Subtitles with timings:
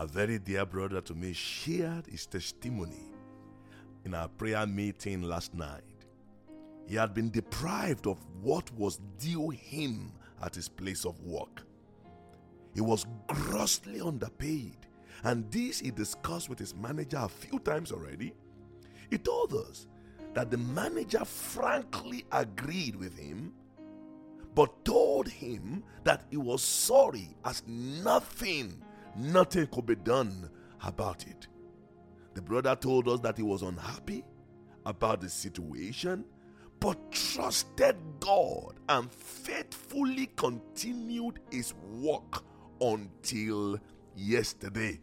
[0.00, 3.02] A very dear brother to me shared his testimony
[4.04, 5.82] in our prayer meeting last night.
[6.86, 11.66] He had been deprived of what was due him at his place of work.
[12.74, 14.76] He was grossly underpaid,
[15.24, 18.34] and this he discussed with his manager a few times already.
[19.10, 19.88] He told us
[20.32, 23.52] that the manager frankly agreed with him,
[24.54, 28.80] but told him that he was sorry as nothing,
[29.18, 30.50] nothing could be done
[30.84, 31.48] about it.
[32.34, 34.24] The brother told us that he was unhappy
[34.86, 36.24] about the situation,
[36.80, 42.44] but trusted God and faithfully continued his work
[42.80, 43.78] until
[44.14, 45.00] yesterday.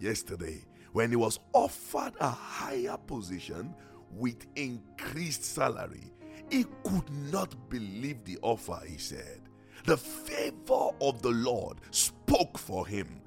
[0.00, 3.74] Yesterday, when he was offered a higher position
[4.10, 6.12] with increased salary,
[6.50, 9.42] he could not believe the offer, he said.
[9.84, 11.80] The favor of the Lord
[12.28, 13.22] spoke for him.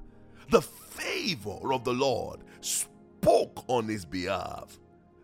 [0.50, 4.78] The favor of the Lord spoke on his behalf.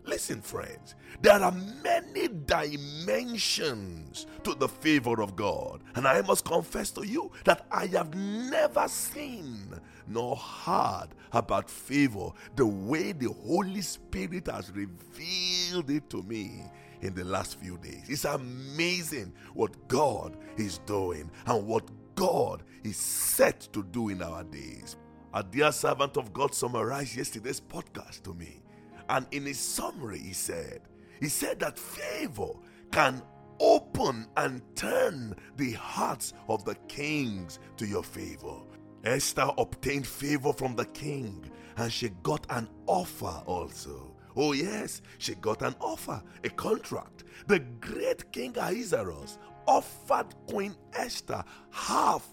[0.05, 5.83] Listen, friends, there are many dimensions to the favor of God.
[5.95, 12.31] And I must confess to you that I have never seen nor heard about favor
[12.55, 16.63] the way the Holy Spirit has revealed it to me
[17.01, 18.05] in the last few days.
[18.09, 21.83] It's amazing what God is doing and what
[22.19, 24.97] God is set to do in our days.
[25.33, 28.61] A dear servant of God summarized yesterday's podcast to me.
[29.07, 30.81] And in his summary, he said,
[31.21, 32.49] he said that favor
[32.91, 33.21] can
[33.61, 38.57] open and turn the hearts of the kings to your favor.
[39.05, 44.13] Esther obtained favor from the king and she got an offer also.
[44.35, 47.23] Oh, yes, she got an offer, a contract.
[47.47, 49.37] The great King Ahasuerus
[49.69, 52.27] offered Queen Esther half,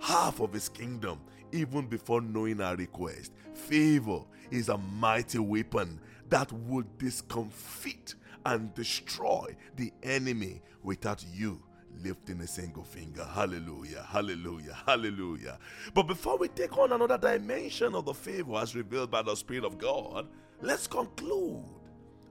[0.00, 1.20] half of his kingdom,
[1.52, 3.32] even before knowing her request.
[3.52, 4.20] Favor
[4.50, 6.00] is a mighty weapon
[6.30, 8.14] that would discomfit
[8.46, 11.62] and destroy the enemy without you
[12.02, 13.24] lifting a single finger.
[13.24, 15.58] Hallelujah, hallelujah, hallelujah.
[15.92, 19.64] But before we take on another dimension of the favor as revealed by the Spirit
[19.64, 20.28] of God,
[20.62, 21.64] let's conclude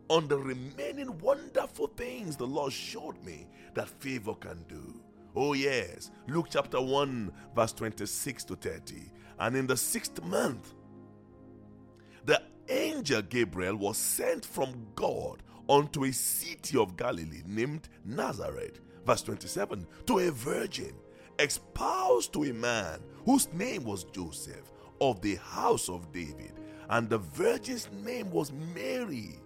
[0.09, 5.01] on the remaining wonderful things the Lord showed me that favor can do.
[5.35, 6.11] Oh, yes.
[6.27, 8.95] Luke chapter 1, verse 26 to 30.
[9.39, 10.73] And in the sixth month,
[12.25, 19.21] the angel Gabriel was sent from God unto a city of Galilee named Nazareth, verse
[19.21, 20.93] 27, to a virgin
[21.39, 26.53] espoused to a man whose name was Joseph of the house of David,
[26.89, 29.39] and the virgin's name was Mary.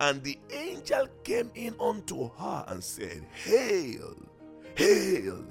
[0.00, 4.14] And the angel came in unto her and said, Hail,
[4.74, 5.44] hail,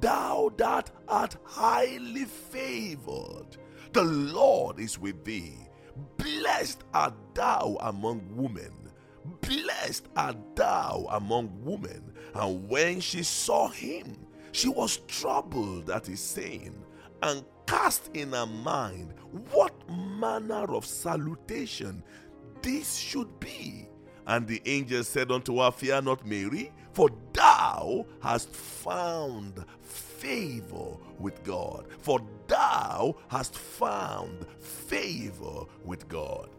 [0.00, 3.56] thou that art highly favored,
[3.92, 5.54] the Lord is with thee.
[6.16, 8.72] Blessed art thou among women.
[9.40, 12.12] Blessed art thou among women.
[12.34, 14.16] And when she saw him,
[14.52, 16.74] she was troubled at his saying,
[17.22, 19.14] and cast in her mind
[19.50, 22.02] what manner of salutation
[22.62, 23.87] this should be.
[24.28, 31.42] And the angel said unto her, Fear not, Mary, for thou hast found favor with
[31.44, 31.86] God.
[32.00, 36.50] For thou hast found favor with God.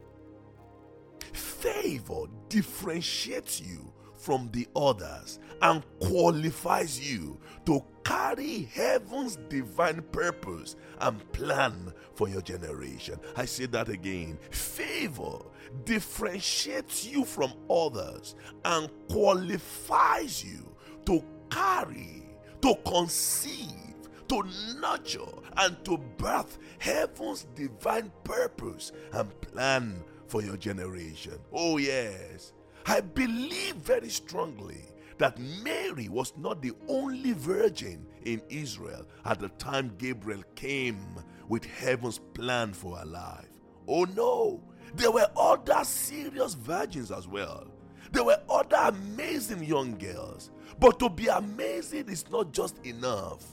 [1.31, 3.93] Favor differentiates you
[4.29, 7.35] from the others and qualifies you
[7.65, 13.19] to carry heaven's divine purpose and plan for your generation.
[13.35, 14.37] I say that again.
[14.51, 15.39] Favor
[15.83, 18.35] differentiates you from others
[18.65, 20.75] and qualifies you
[21.07, 22.29] to carry,
[22.61, 23.95] to conceive,
[24.27, 24.43] to
[24.79, 25.25] nurture,
[25.57, 31.39] and to birth heaven's divine purpose and plan for your generation.
[31.51, 32.53] Oh, yes.
[32.85, 34.85] I believe very strongly
[35.17, 40.99] that Mary was not the only virgin in Israel at the time Gabriel came
[41.47, 43.49] with heaven's plan for her life.
[43.87, 44.63] Oh no,
[44.95, 47.67] there were other serious virgins as well.
[48.11, 50.51] There were other amazing young girls.
[50.79, 53.43] But to be amazing is not just enough.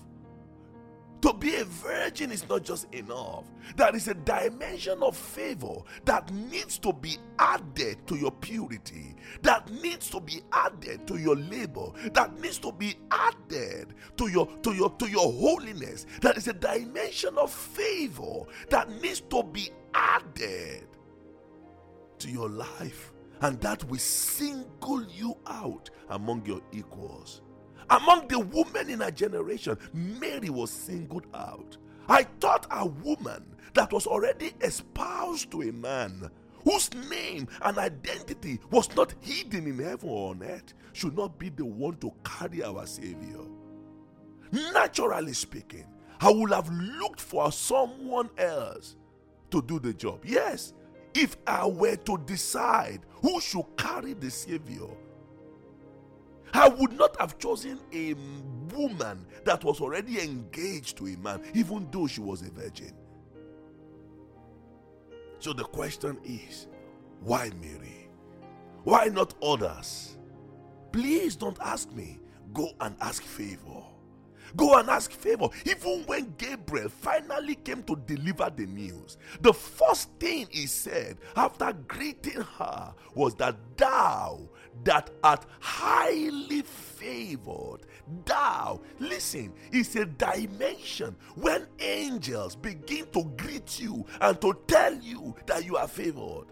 [1.26, 3.46] To be a virgin is not just enough.
[3.74, 9.68] There is a dimension of favor that needs to be added to your purity, that
[9.82, 14.72] needs to be added to your labor, that needs to be added to your to
[14.72, 16.06] your to your holiness.
[16.20, 20.86] There is a dimension of favor that needs to be added
[22.20, 27.42] to your life, and that will single you out among your equals.
[27.90, 31.76] Among the women in her generation, Mary was singled out.
[32.08, 33.44] I thought a woman
[33.74, 36.30] that was already espoused to a man
[36.64, 41.48] whose name and identity was not hidden in heaven or on earth should not be
[41.48, 43.40] the one to carry our Savior.
[44.50, 45.86] Naturally speaking,
[46.20, 48.96] I would have looked for someone else
[49.50, 50.24] to do the job.
[50.24, 50.72] Yes,
[51.14, 54.88] if I were to decide who should carry the Savior,
[56.56, 58.14] I would not have chosen a
[58.74, 62.92] woman that was already engaged to a man, even though she was a virgin.
[65.38, 66.68] So the question is
[67.20, 68.08] why Mary?
[68.84, 70.16] Why not others?
[70.92, 72.20] Please don't ask me.
[72.54, 73.82] Go and ask favor.
[74.54, 75.48] Go and ask favor.
[75.64, 81.72] Even when Gabriel finally came to deliver the news, the first thing he said after
[81.88, 84.48] greeting her was that thou
[84.84, 87.78] that art highly favored,
[88.24, 95.34] thou, listen, is a dimension when angels begin to greet you and to tell you
[95.46, 96.46] that you are favored.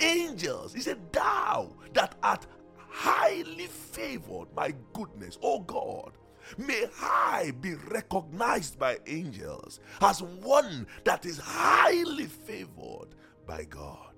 [0.00, 6.12] Angels, he said, thou that art highly favored, my goodness, oh God
[6.58, 13.14] May I be recognized by angels as one that is highly favored
[13.46, 14.10] by God.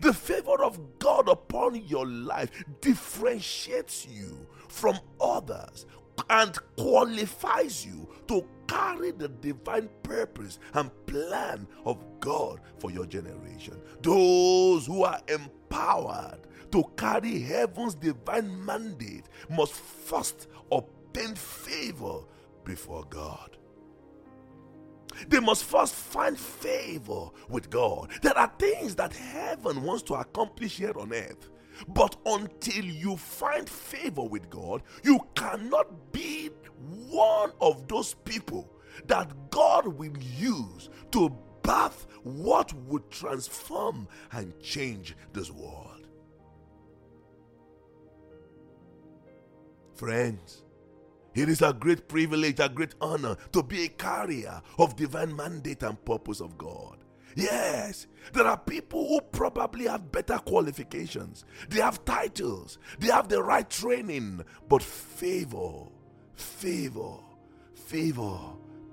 [0.00, 2.50] The favor of God upon your life
[2.80, 5.86] differentiates you from others
[6.28, 13.80] and qualifies you to carry the divine purpose and plan of God for your generation.
[14.02, 20.99] Those who are empowered to carry heaven's divine mandate must first obtain
[21.38, 22.20] favor
[22.64, 23.56] before God.
[25.28, 28.10] They must first find favor with God.
[28.22, 31.50] There are things that heaven wants to accomplish here on earth.
[31.88, 36.50] But until you find favor with God, you cannot be
[37.08, 38.70] one of those people
[39.06, 41.30] that God will use to
[41.62, 46.06] birth what would transform and change this world.
[49.94, 50.64] Friends,
[51.34, 55.82] it is a great privilege, a great honor to be a carrier of divine mandate
[55.82, 56.98] and purpose of God.
[57.36, 63.42] Yes, there are people who probably have better qualifications, they have titles, they have the
[63.42, 65.86] right training, but favor,
[66.34, 67.18] favor,
[67.74, 68.38] favor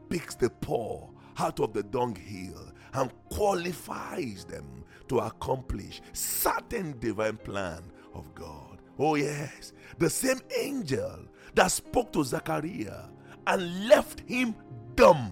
[0.09, 7.81] picks the poor out of the dunghill and qualifies them to accomplish certain divine plan
[8.13, 8.81] of God.
[8.99, 11.19] Oh, yes, the same angel
[11.57, 13.05] that spoke to Zachariah
[13.47, 14.53] and left him
[14.93, 15.31] dumb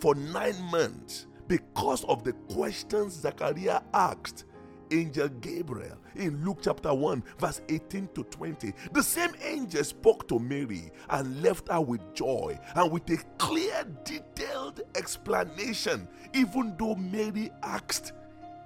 [0.00, 4.44] for nine months because of the questions Zachariah asked
[4.90, 8.74] angel Gabriel in Luke chapter 1, verse 18 to 20.
[8.92, 13.86] The same angel spoke to Mary and left her with joy and with a clear,
[14.04, 18.12] detailed explanation, even though Mary asked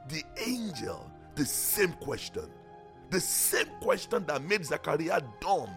[0.09, 2.51] the angel the same question.
[3.11, 5.71] The same question that made Zachariah dumb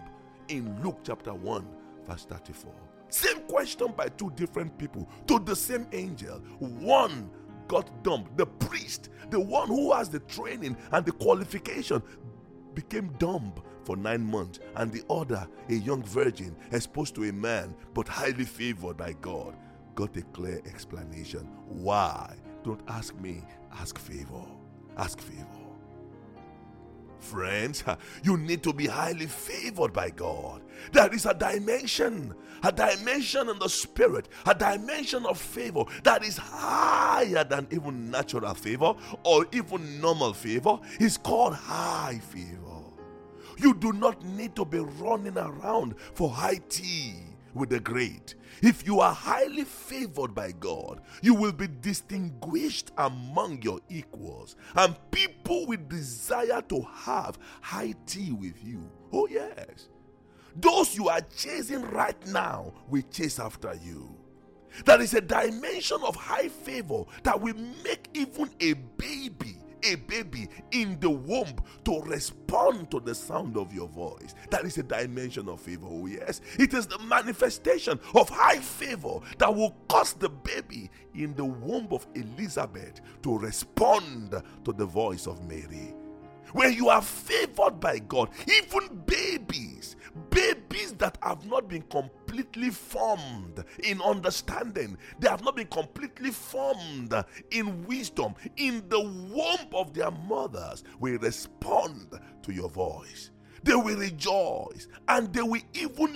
[0.50, 1.66] in Luke chapter 1,
[2.06, 2.72] verse 34.
[3.08, 6.38] Same question by two different people to the same angel.
[6.58, 7.30] One
[7.68, 8.36] got dumped.
[8.36, 12.02] The priest, the one who has the training and the qualification,
[12.74, 13.52] became dumb
[13.84, 18.44] for nine months, and the other, a young virgin, exposed to a man but highly
[18.44, 19.56] favored by God,
[19.94, 21.48] got a clear explanation.
[21.66, 22.36] Why?
[22.62, 23.42] Don't ask me,
[23.72, 24.44] ask favor.
[24.96, 25.69] Ask favor.
[27.20, 27.84] Friends,
[28.22, 30.62] you need to be highly favored by God.
[30.92, 36.38] There is a dimension, a dimension in the spirit, a dimension of favor that is
[36.38, 40.78] higher than even natural favor or even normal favor.
[40.98, 42.56] It's called high favor.
[43.58, 47.16] You do not need to be running around for high tea
[47.54, 48.34] with the great.
[48.62, 54.96] If you are highly favored by God, you will be distinguished among your equals, and
[55.10, 58.90] people will desire to have high tea with you.
[59.12, 59.88] Oh, yes.
[60.56, 64.16] Those you are chasing right now will chase after you.
[64.84, 70.48] There is a dimension of high favor that will make even a baby a baby
[70.72, 74.34] in the womb to respond to the sound of your voice.
[74.50, 75.86] That is a dimension of favor.
[75.88, 76.40] Oh, yes.
[76.58, 81.88] It is the manifestation of high favor that will cause the baby in the womb
[81.90, 85.94] of Elizabeth to respond to the voice of Mary.
[86.52, 89.96] When you are favored by God, even babies,
[90.30, 97.14] babies that have not been completely formed in understanding, they have not been completely formed
[97.50, 103.30] in wisdom, in the womb of their mothers, will respond to your voice.
[103.62, 106.12] They will rejoice and they will even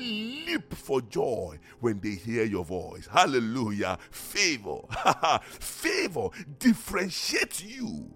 [0.47, 3.07] leap for joy when they hear your voice.
[3.11, 3.99] Hallelujah.
[4.11, 4.79] Favor.
[5.43, 8.11] Favor differentiates you,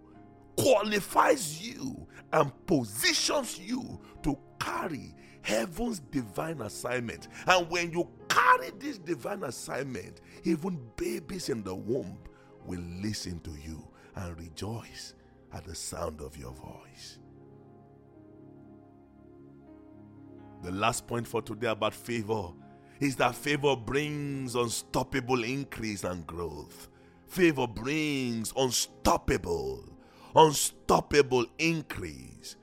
[0.59, 7.29] qualifies you, and positions you to carry heaven's divine assignment.
[7.47, 12.19] And when you carry this divine assignment, even babies in the womb
[12.67, 15.15] will listen to you and rejoice
[15.55, 17.19] at the sound of your voice.
[20.63, 22.49] The last point for today about favor
[23.01, 26.89] is that favor brings unstoppable increase and growth.
[27.29, 29.88] Favor brings unstoppable,
[30.35, 32.57] unstoppable increase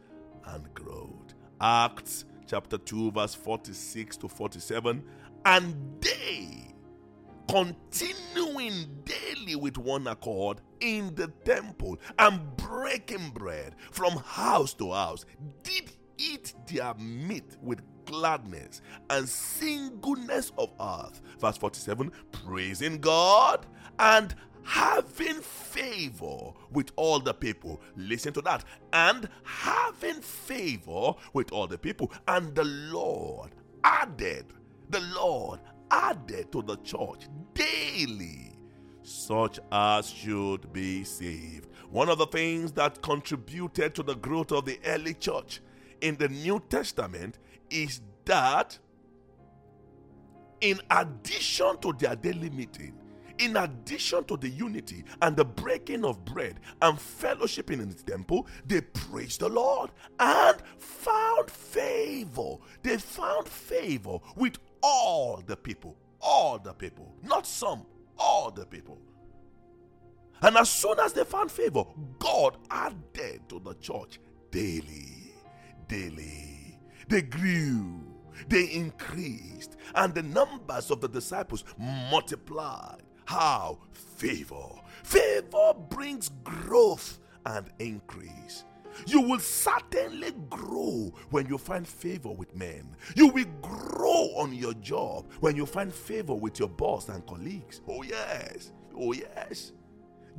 [0.46, 1.34] and growth.
[1.62, 5.04] Acts chapter 2, verse 46 to 47.
[5.46, 6.74] And they,
[7.50, 15.26] continuing daily with one accord in the temple and breaking bread from house to house,
[15.64, 21.22] did eat their meat with gladness and singleness of earth.
[21.40, 23.66] Verse 47 praising God
[24.00, 27.82] and having favor with all the people.
[27.96, 28.66] Listen to that.
[28.92, 32.12] And having favor with all the people.
[32.28, 33.52] And the Lord
[33.84, 34.48] added,
[34.90, 35.60] the Lord
[35.92, 38.58] added to the church daily
[39.04, 41.70] such as should be saved.
[41.92, 45.62] One of the things that contributed to the growth of the early church
[46.02, 47.38] in the New Testament
[47.70, 48.80] is that
[50.60, 52.98] in addition to their daily meeting,
[53.38, 58.48] in addition to the unity and the breaking of bread and fellowshipping in the temple,
[58.66, 62.56] they praised the Lord and found favor.
[62.84, 65.98] They found favor with all the people.
[66.22, 67.14] All the people.
[67.24, 67.86] Not some,
[68.18, 69.00] all the people.
[70.42, 71.84] And as soon as they found favor,
[72.20, 74.20] God added to the church
[74.52, 75.34] daily,
[75.88, 76.80] daily.
[77.08, 78.02] They grew,
[78.48, 83.04] they increased, and the numbers of the disciples multiplied.
[83.26, 83.80] How?
[83.92, 84.70] Favor.
[85.04, 88.64] Favor brings growth and increase.
[89.06, 92.96] You will certainly grow when you find favor with men.
[93.16, 97.82] You will grow on your job when you find favor with your boss and colleagues.
[97.88, 98.72] Oh, yes.
[98.98, 99.74] Oh, yes.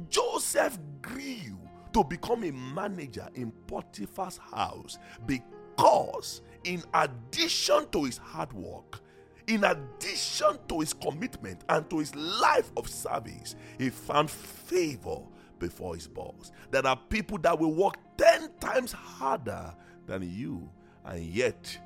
[0.09, 1.59] Joseph grew
[1.93, 9.01] to become a manager in Potiphar's house because, in addition to his hard work,
[9.47, 15.19] in addition to his commitment and to his life of service, he found favor
[15.59, 16.51] before his boss.
[16.71, 19.75] There are people that will work 10 times harder
[20.07, 20.69] than you,
[21.05, 21.79] and yet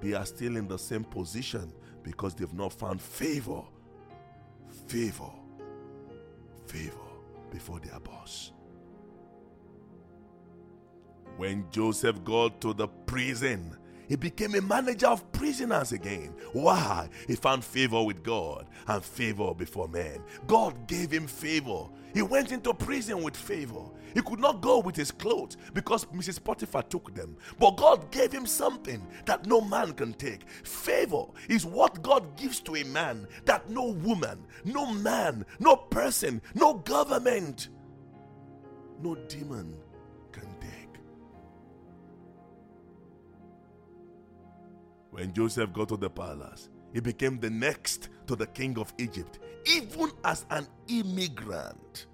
[0.00, 3.62] they are still in the same position because they've not found favor,
[4.86, 5.30] favor,
[6.66, 6.96] favor
[7.50, 8.52] before their boss.
[11.36, 13.76] When Joseph got to the prison,
[14.08, 16.34] he became a manager of prisoners again.
[16.52, 17.08] Why?
[17.26, 20.22] He found favor with God and favor before men.
[20.46, 21.86] God gave him favor.
[22.12, 23.82] He went into prison with favor.
[24.14, 26.42] He could not go with his clothes because Mrs.
[26.42, 27.36] Potiphar took them.
[27.58, 30.48] But God gave him something that no man can take.
[30.62, 36.40] Favor is what God gives to a man that no woman, no man, no person,
[36.54, 37.70] no government,
[39.02, 39.74] no demon
[45.14, 49.38] When Joseph got to the palace, he became the next to the king of Egypt,
[49.64, 52.06] even as an immigrant.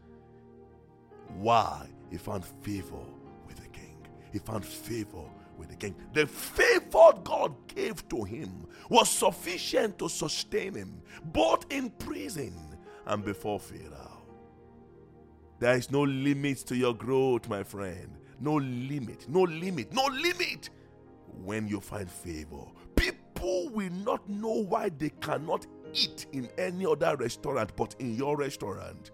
[1.39, 1.89] Why?
[2.11, 3.01] He found favor
[3.47, 4.07] with the king.
[4.35, 5.25] He found favor
[5.57, 5.95] with the king.
[6.13, 12.53] The favor God gave to him was sufficient to sustain him, both in prison
[13.07, 14.27] and before Pharaoh.
[15.59, 18.19] There is no limit to your growth, my friend.
[18.41, 20.69] No limit, no limit, no limit
[21.43, 22.67] when you find favor
[23.41, 28.37] people will not know why they cannot eat in any other restaurant but in your
[28.37, 29.13] restaurant.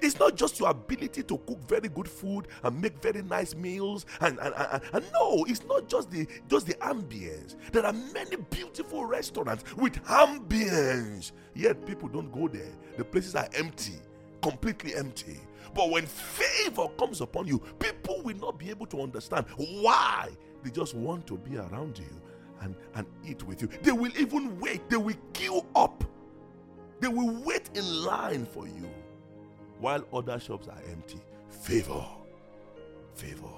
[0.00, 4.04] It's not just your ability to cook very good food and make very nice meals,
[4.20, 7.54] and, and, and, and, no, it's not just the just the ambience.
[7.70, 12.72] There are many beautiful restaurants with ambience, yet people don't go there.
[12.96, 13.94] The places are empty,
[14.42, 15.38] completely empty.
[15.72, 20.30] But when favor comes upon you, people will not be able to understand why.
[20.64, 22.20] They just want to be around you
[22.62, 23.68] and, and eat with you.
[23.82, 26.04] They will even wait, they will queue up,
[27.00, 28.88] they will wait in line for you
[29.78, 31.20] while other shops are empty.
[31.50, 32.04] Favor,
[33.14, 33.48] favor.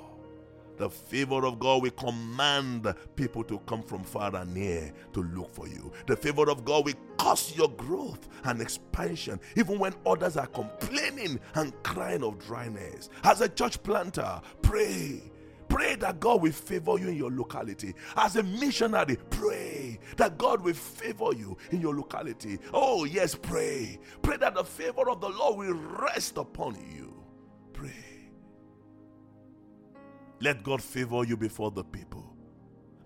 [0.76, 5.54] The favor of God will command people to come from far and near to look
[5.54, 5.92] for you.
[6.06, 11.38] The favor of God will cause your growth and expansion, even when others are complaining
[11.54, 13.08] and crying of dryness.
[13.22, 15.22] As a church planter, pray
[15.68, 17.94] Pray that God will favor you in your locality.
[18.16, 22.58] As a missionary, pray that God will favor you in your locality.
[22.72, 23.98] Oh, yes, pray.
[24.22, 27.14] Pray that the favor of the Lord will rest upon you.
[27.72, 27.90] Pray.
[30.40, 32.36] Let God favor you before the people.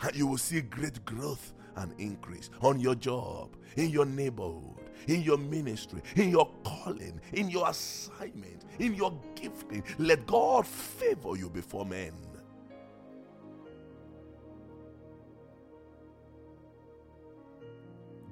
[0.00, 5.22] And you will see great growth and increase on your job, in your neighborhood, in
[5.22, 9.84] your ministry, in your calling, in your assignment, in your gifting.
[9.98, 12.12] Let God favor you before men.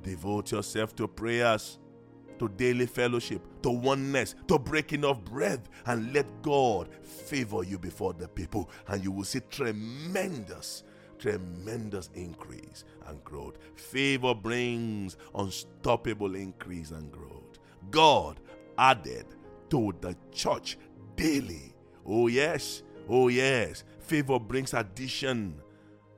[0.07, 1.81] Devote yourself to prayers,
[2.39, 8.13] to daily fellowship, to oneness, to breaking of bread, and let God favor you before
[8.13, 10.85] the people, and you will see tremendous
[11.19, 13.57] tremendous increase and growth.
[13.75, 17.59] Favor brings unstoppable increase and growth.
[17.91, 18.39] God
[18.77, 19.25] added
[19.71, 20.79] to the church
[21.17, 21.75] daily.
[22.05, 22.83] Oh, yes.
[23.09, 23.83] Oh, yes.
[23.99, 25.61] Favor brings addition.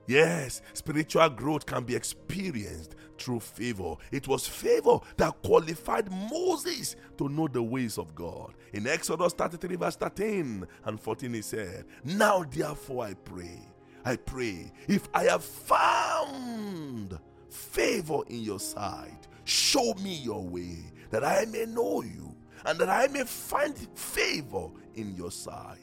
[0.08, 3.94] Yes, spiritual growth can be experienced through favor.
[4.12, 8.54] It was favor that qualified Moses to know the ways of God.
[8.72, 13.60] In Exodus 33, verse 13 and 14, he said, Now therefore I pray,
[14.04, 17.18] I pray, if I have found
[17.50, 20.76] favor in your sight, show me your way,
[21.10, 22.34] that I may know you,
[22.66, 25.78] and that I may find favor in your sight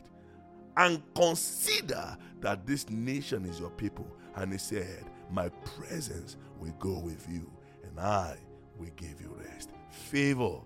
[0.78, 4.08] and consider that this nation is your people.
[4.36, 7.52] And he said, My presence will go with you,
[7.84, 8.38] and I
[8.78, 9.70] will give you rest.
[9.90, 10.60] Favor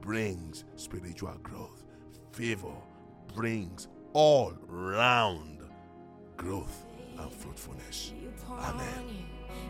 [0.00, 1.84] brings spiritual growth,
[2.32, 2.74] favor
[3.34, 5.60] brings all round
[6.36, 6.84] growth
[7.18, 8.12] and fruitfulness.
[8.50, 9.26] Amen.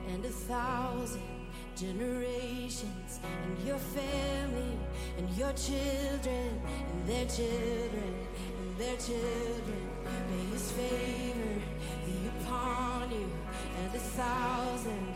[0.09, 1.23] And a thousand
[1.77, 4.79] generations, and your family,
[5.19, 6.61] and your children,
[6.93, 8.27] and their children
[8.59, 9.91] and their children.
[10.31, 11.61] May his favor
[12.05, 13.31] be upon you
[13.79, 15.16] and a thousand